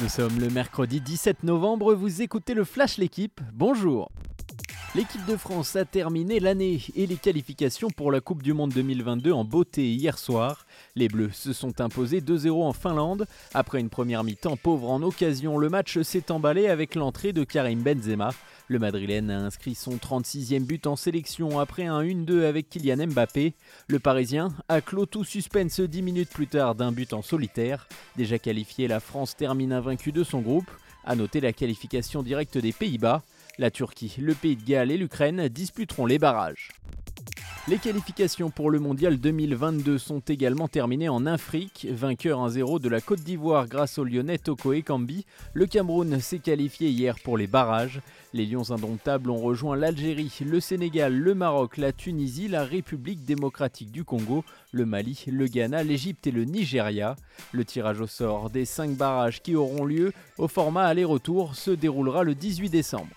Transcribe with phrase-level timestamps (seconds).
[0.00, 4.12] Nous sommes le mercredi 17 novembre, vous écoutez le Flash L'équipe, bonjour
[4.94, 9.32] L'équipe de France a terminé l'année et les qualifications pour la Coupe du Monde 2022
[9.32, 10.66] en beauté hier soir.
[10.96, 13.26] Les Bleus se sont imposés 2-0 en Finlande.
[13.52, 17.82] Après une première mi-temps pauvre en occasion, le match s'est emballé avec l'entrée de Karim
[17.82, 18.30] Benzema.
[18.68, 23.52] Le Madrilène a inscrit son 36e but en sélection après un 1-2 avec Kylian Mbappé.
[23.88, 27.86] Le Parisien a clos tout suspense 10 minutes plus tard d'un but en solitaire.
[28.16, 30.70] Déjà qualifié, la France termine invaincu de son groupe.
[31.04, 33.22] A noter la qualification directe des Pays-Bas.
[33.60, 36.68] La Turquie, le Pays de Galles et l'Ukraine disputeront les barrages.
[37.66, 41.88] Les qualifications pour le Mondial 2022 sont également terminées en Afrique.
[41.90, 46.88] Vainqueur 1-0 de la Côte d'Ivoire grâce au Lyonnais Toko Ekambi, le Cameroun s'est qualifié
[46.88, 48.00] hier pour les barrages.
[48.32, 53.90] Les Lions indomptables ont rejoint l'Algérie, le Sénégal, le Maroc, la Tunisie, la République démocratique
[53.90, 57.16] du Congo, le Mali, le Ghana, l'Égypte et le Nigeria.
[57.50, 62.22] Le tirage au sort des 5 barrages qui auront lieu au format aller-retour se déroulera
[62.22, 63.14] le 18 décembre.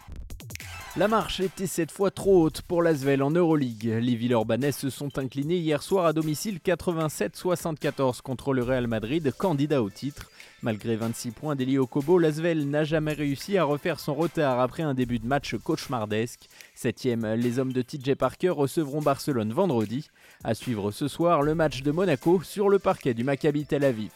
[0.97, 3.97] La marche était cette fois trop haute pour l'Asvel en Euroleague.
[4.01, 9.81] Les Villeurbanais se sont inclinés hier soir à domicile 87-74 contre le Real Madrid, candidat
[9.81, 10.29] au titre.
[10.61, 14.93] Malgré 26 points d'Elio Kobo, l'Asvel n'a jamais réussi à refaire son retard après un
[14.93, 16.49] début de match cauchemardesque.
[16.75, 20.09] Septième, les hommes de TJ Parker recevront Barcelone vendredi.
[20.43, 24.11] À suivre ce soir le match de Monaco sur le parquet du Maccabi Tel Aviv.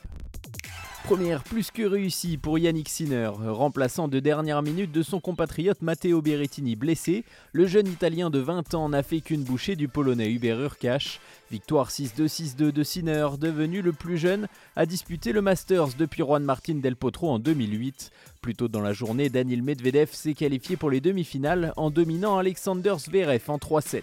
[1.06, 6.20] Première plus que réussie pour Yannick Sinner, remplaçant de dernière minute de son compatriote Matteo
[6.20, 7.24] Berrettini blessé.
[7.52, 11.20] Le jeune Italien de 20 ans n'a fait qu'une bouchée du Polonais Hubert Urkash.
[11.52, 16.80] Victoire 6-2-6-2 de Sinner, devenu le plus jeune à disputer le Masters depuis Juan Martin
[16.80, 18.10] Del Potro en 2008.
[18.42, 22.96] Plus tôt dans la journée, Daniel Medvedev s'est qualifié pour les demi-finales en dominant Alexander
[22.98, 24.02] Zverev en 3-7.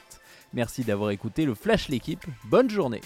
[0.54, 3.00] Merci d'avoir écouté le Flash l'équipe, bonne journée